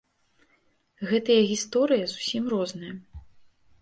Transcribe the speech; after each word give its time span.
Гэтыя 1.11 1.41
гісторыі 1.51 2.09
зусім 2.15 2.43
розныя. 2.55 2.93